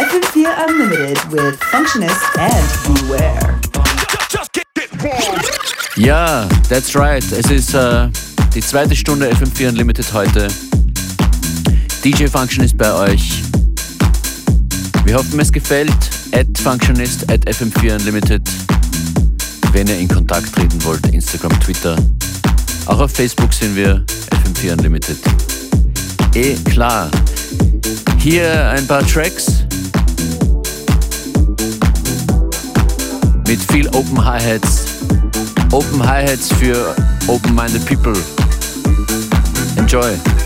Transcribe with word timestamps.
FM4 0.00 0.66
Unlimited 0.66 1.30
with 1.30 1.60
Functionist 1.70 2.16
and 2.38 2.66
Beware. 2.84 3.60
Ja, 5.94 6.48
that's 6.70 6.96
right. 6.96 7.22
Es 7.30 7.50
ist 7.50 7.74
äh, 7.74 8.08
die 8.54 8.62
zweite 8.62 8.96
Stunde 8.96 9.30
FM4 9.30 9.68
Unlimited 9.68 10.10
heute. 10.14 10.48
DJ 12.02 12.28
Functionist 12.28 12.78
bei 12.78 12.90
euch. 12.94 13.42
Wir 15.04 15.16
hoffen, 15.16 15.38
es 15.38 15.52
gefällt. 15.52 15.92
At 16.32 16.46
Functionist, 16.58 17.30
at 17.30 17.46
FM4 17.46 17.96
Unlimited. 17.96 18.42
Wenn 19.72 19.86
ihr 19.86 19.98
in 19.98 20.08
Kontakt 20.08 20.54
treten 20.54 20.82
wollt, 20.82 21.06
Instagram, 21.08 21.52
Twitter. 21.60 21.94
Auch 22.86 23.00
auf 23.00 23.12
Facebook 23.12 23.52
sind 23.52 23.76
wir 23.76 24.02
FM4 24.30 24.72
Unlimited. 24.72 25.18
Eh 26.34 26.54
klar. 26.70 27.10
Hier 28.18 28.70
ein 28.70 28.86
paar 28.86 29.06
Tracks 29.06 29.64
mit 33.50 33.72
viel 33.72 33.88
Open 33.88 34.24
Hi-Hats. 34.24 34.84
Open 35.72 36.08
Hi-Hats 36.08 36.52
für 36.52 36.94
open-minded 37.26 37.84
people. 37.84 38.14
Enjoy. 39.76 40.39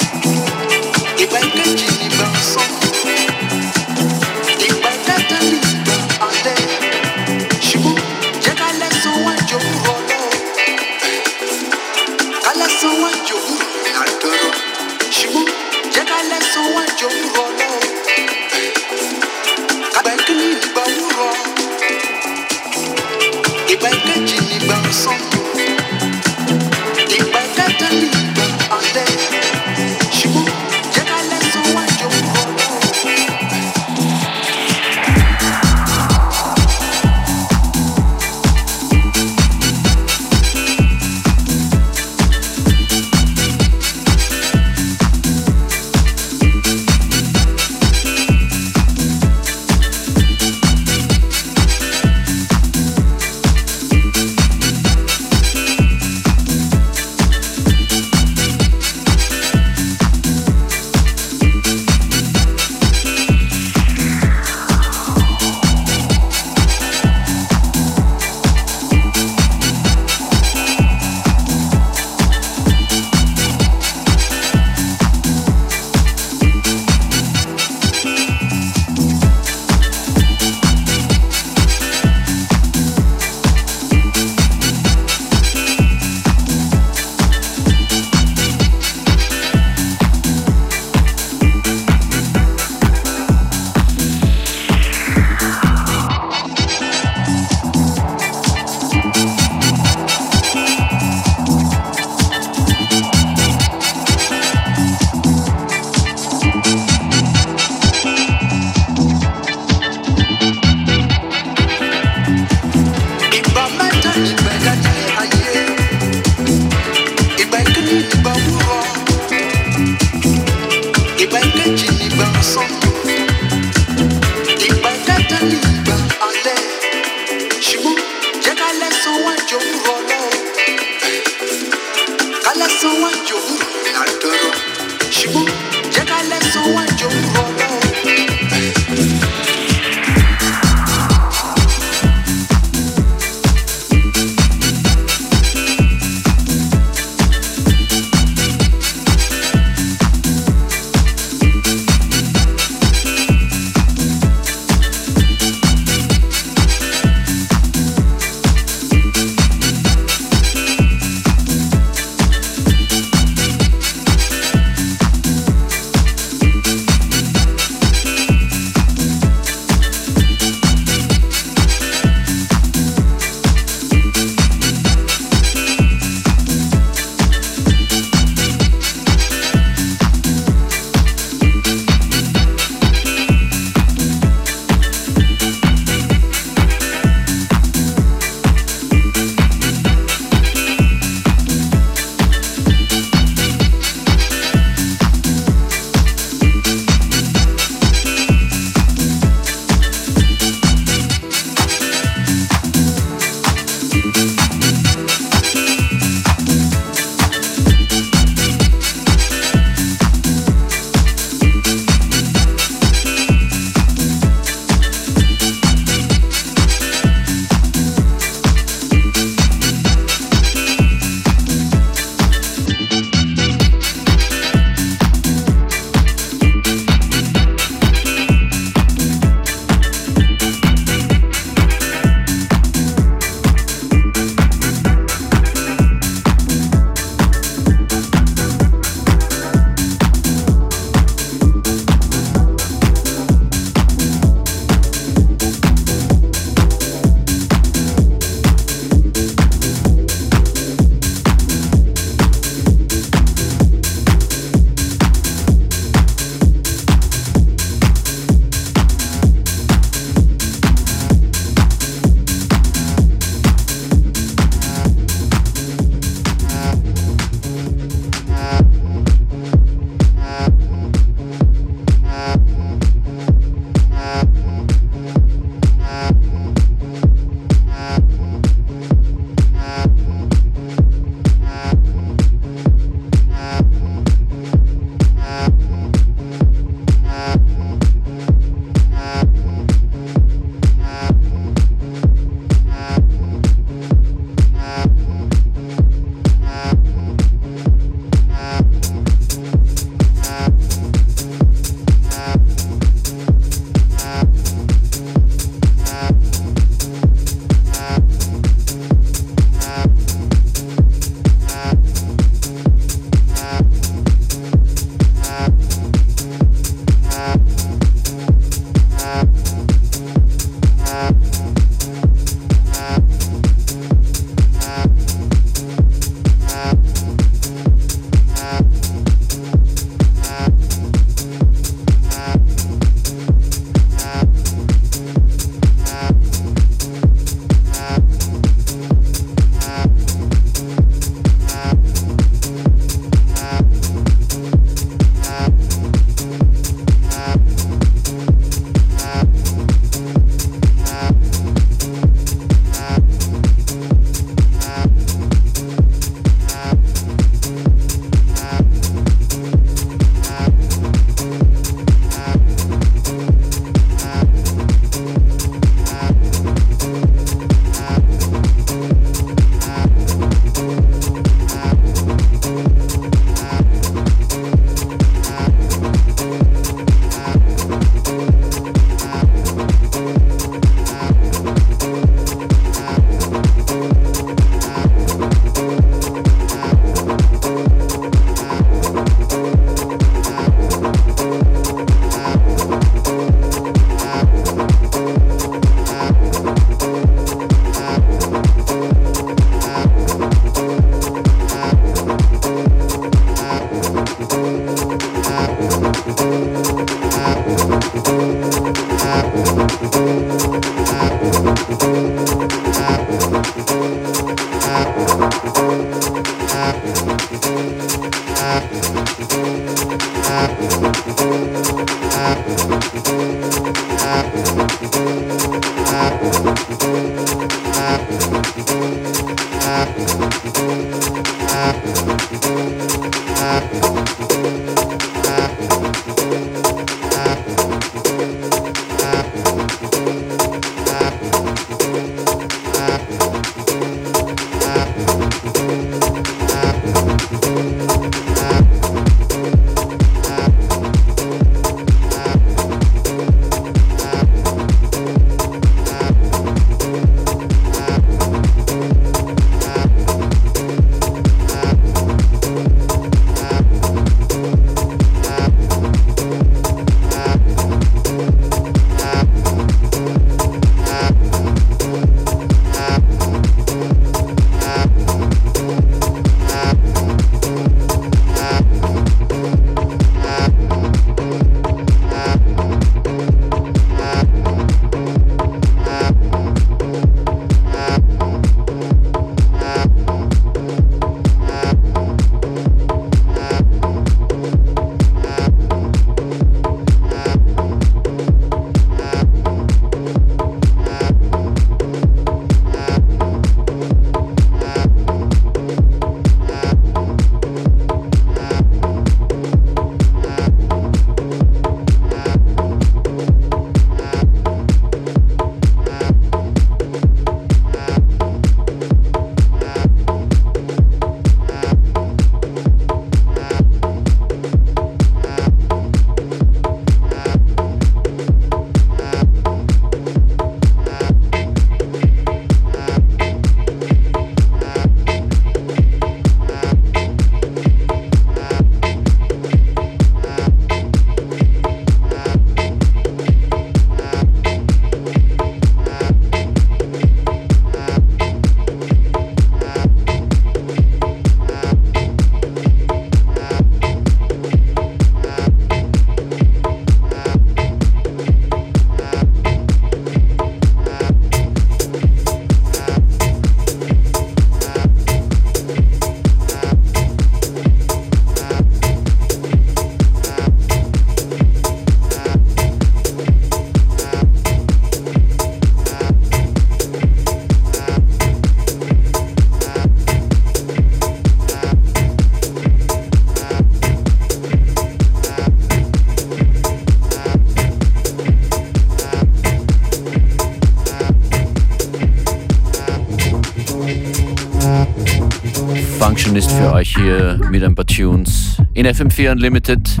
Mit 597.50 597.62
ein 597.62 597.74
paar 597.74 597.86
Tunes 597.86 598.60
in 598.74 598.86
FM4 598.86 599.32
Unlimited. 599.32 600.00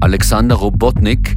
Alexander 0.00 0.54
Robotnik, 0.56 1.36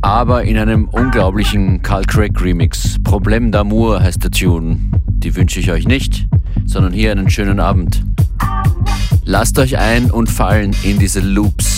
aber 0.00 0.44
in 0.44 0.56
einem 0.56 0.88
unglaublichen 0.88 1.82
Carl 1.82 2.04
Craig 2.04 2.40
Remix. 2.40 2.96
Problem 3.02 3.50
d'amour 3.50 4.00
heißt 4.00 4.22
der 4.24 4.30
Tune. 4.30 4.78
Die 5.08 5.34
wünsche 5.36 5.60
ich 5.60 5.70
euch 5.70 5.86
nicht, 5.86 6.26
sondern 6.64 6.92
hier 6.92 7.12
einen 7.12 7.30
schönen 7.30 7.60
Abend. 7.60 8.02
Lasst 9.24 9.58
euch 9.58 9.78
ein 9.78 10.10
und 10.10 10.30
fallen 10.30 10.74
in 10.82 10.98
diese 10.98 11.20
Loops. 11.20 11.73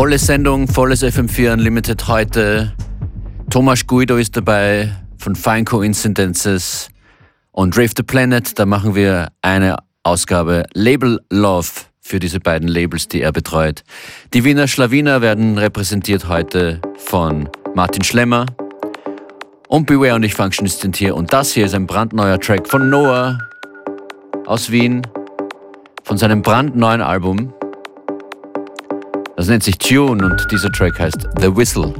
Volle 0.00 0.18
Sendung, 0.18 0.66
volles 0.66 1.02
FM4 1.02 1.52
Unlimited 1.52 2.08
heute. 2.08 2.72
Thomas 3.50 3.86
Guido 3.86 4.16
ist 4.16 4.34
dabei 4.34 4.90
von 5.18 5.36
Fine 5.36 5.64
Coincidences 5.64 6.88
und 7.52 7.76
Rave 7.76 7.90
the 7.94 8.02
Planet. 8.02 8.58
Da 8.58 8.64
machen 8.64 8.94
wir 8.94 9.28
eine 9.42 9.76
Ausgabe 10.02 10.64
Label 10.72 11.20
Love 11.28 11.68
für 12.00 12.18
diese 12.18 12.40
beiden 12.40 12.66
Labels, 12.66 13.08
die 13.08 13.20
er 13.20 13.30
betreut. 13.30 13.84
Die 14.32 14.42
Wiener 14.42 14.68
Schlawiner 14.68 15.20
werden 15.20 15.58
repräsentiert 15.58 16.28
heute 16.28 16.80
von 16.96 17.50
Martin 17.74 18.02
Schlemmer 18.02 18.46
und 19.68 19.84
Beware 19.84 20.14
und 20.14 20.22
ich 20.22 20.32
Functionist 20.32 20.80
sind 20.80 20.96
hier. 20.96 21.14
Und 21.14 21.34
das 21.34 21.52
hier 21.52 21.66
ist 21.66 21.74
ein 21.74 21.86
brandneuer 21.86 22.40
Track 22.40 22.66
von 22.68 22.88
Noah 22.88 23.38
aus 24.46 24.70
Wien, 24.70 25.02
von 26.04 26.16
seinem 26.16 26.40
brandneuen 26.40 27.02
Album. 27.02 27.52
Das 29.40 29.48
nennt 29.48 29.62
sich 29.62 29.78
Tune 29.78 30.22
und 30.22 30.52
dieser 30.52 30.70
Track 30.70 31.00
heißt 31.00 31.26
The 31.40 31.56
Whistle. 31.56 31.94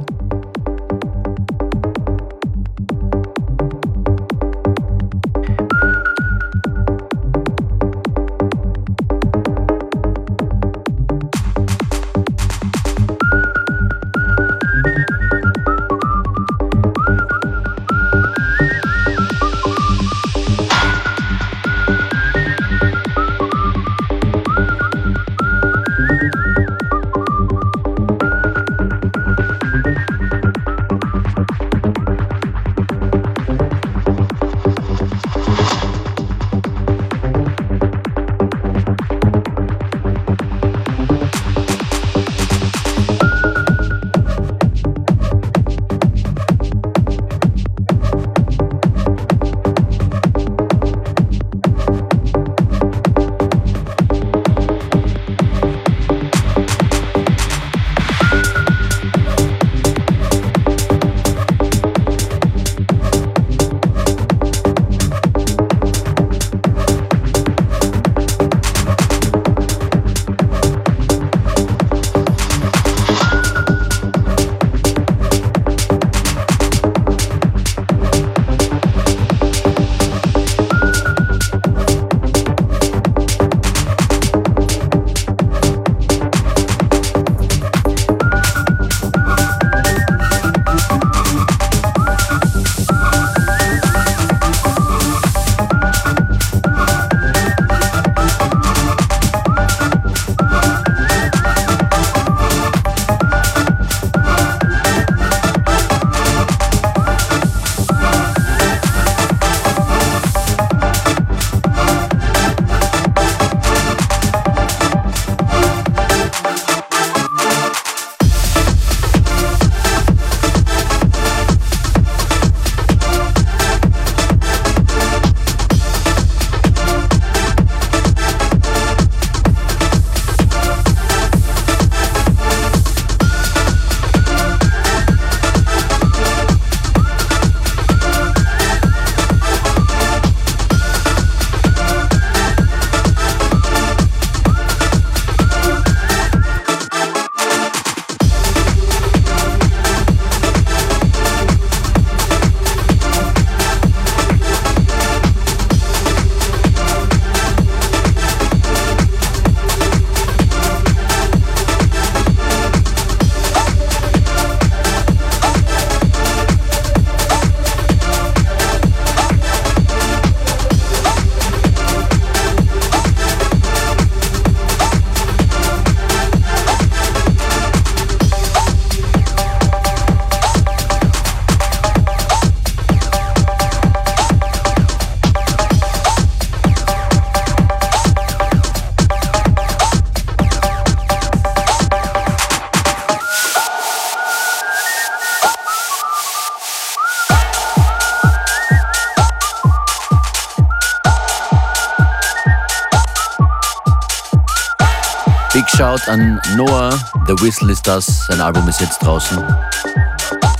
Shoutout 205.91 206.09
an 206.09 206.39
Noah. 206.55 206.91
The 207.27 207.33
Whistle 207.41 207.69
ist 207.69 207.85
das. 207.85 208.25
Sein 208.27 208.39
Album 208.39 208.65
ist 208.69 208.79
jetzt 208.79 208.99
draußen. 208.99 209.37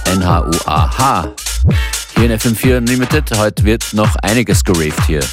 N-H-U-A-H. 0.06 1.30
Hier 2.16 2.26
in 2.26 2.38
FM4 2.38 2.80
Unlimited. 2.80 3.38
Heute 3.38 3.64
wird 3.64 3.94
noch 3.94 4.14
einiges 4.24 4.62
geraved 4.62 5.02
hier. 5.06 5.24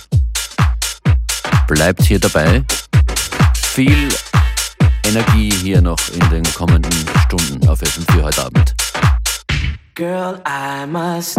Bleibt 1.66 2.04
hier 2.04 2.20
dabei. 2.20 2.62
Viel 3.56 4.08
Energie 5.04 5.50
hier 5.50 5.80
noch 5.82 5.98
in 6.10 6.30
den 6.30 6.44
kommenden 6.54 7.04
Stunden 7.24 7.68
auf 7.68 7.82
FM4 7.82 8.22
heute 8.22 8.44
Abend. 8.44 8.74
Girl, 9.96 10.40
I 10.46 10.86
must. 10.86 11.38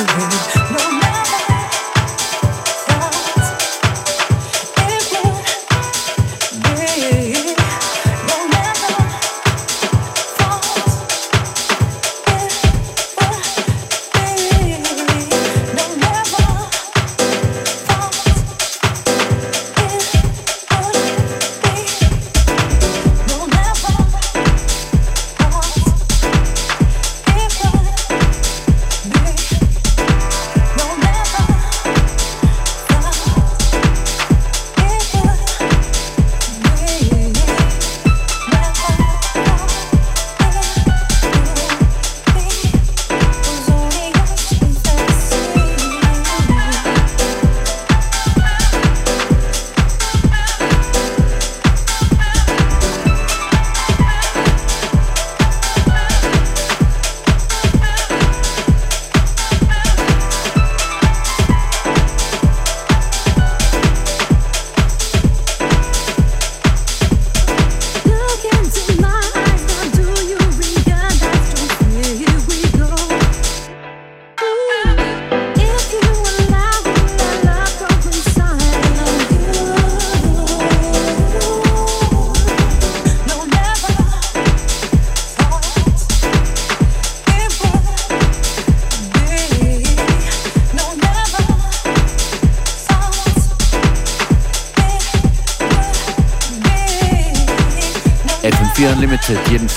Unlimited 0.00 0.39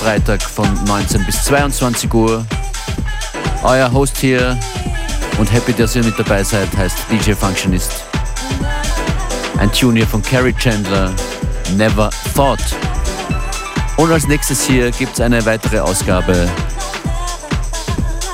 Freitag 0.04 0.42
von 0.42 0.68
19 0.84 1.24
bis 1.24 1.44
22 1.44 2.12
Uhr. 2.12 2.44
Euer 3.62 3.90
Host 3.90 4.18
hier 4.18 4.54
und 5.38 5.50
happy, 5.50 5.72
dass 5.72 5.96
ihr 5.96 6.04
mit 6.04 6.18
dabei 6.18 6.44
seid, 6.44 6.68
heißt 6.76 6.98
DJ 7.10 7.32
Functionist. 7.32 8.04
Ein 9.56 9.72
Tune 9.72 10.00
hier 10.00 10.06
von 10.06 10.22
Carrie 10.22 10.52
Chandler, 10.58 11.10
Never 11.78 12.10
Thought. 12.34 12.60
Und 13.96 14.12
als 14.12 14.28
nächstes 14.28 14.66
hier 14.66 14.90
gibt 14.90 15.14
es 15.14 15.22
eine 15.22 15.42
weitere 15.46 15.78
Ausgabe 15.78 16.50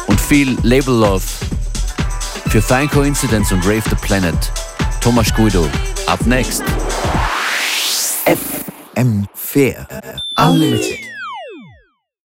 und 0.09 0.21
viel 0.21 0.59
Label 0.63 0.95
Love 0.95 1.23
für 2.49 2.61
Fine 2.61 2.89
Coincidence 2.89 3.53
und 3.53 3.65
Rave 3.65 3.85
the 3.89 3.95
Planet. 3.95 4.35
Thomas 5.01 5.33
Guido, 5.33 5.69
up 6.09 6.27
next. 6.27 6.65
FM 8.27 9.29
Fair. 9.37 9.87
Unlimited. 10.37 11.00